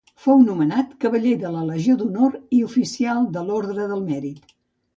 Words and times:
Fou 0.21 0.39
nomenat 0.45 0.95
cavaller 1.05 1.33
de 1.43 1.51
la 1.57 1.61
Legió 1.67 1.99
d'Honor 2.01 2.39
i 2.59 2.63
oficial 2.71 3.31
de 3.39 3.47
l'Orde 3.51 3.89
del 3.95 4.05
Mèrit. 4.13 4.53